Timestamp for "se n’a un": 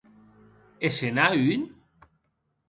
0.97-1.61